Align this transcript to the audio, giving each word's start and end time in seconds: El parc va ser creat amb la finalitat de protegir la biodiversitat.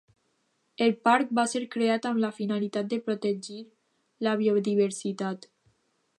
El 0.85 0.93
parc 1.07 1.35
va 1.39 1.43
ser 1.51 1.61
creat 1.75 2.07
amb 2.11 2.21
la 2.23 2.33
finalitat 2.39 2.91
de 2.95 2.99
protegir 3.11 3.59
la 4.29 4.35
biodiversitat. 4.43 5.49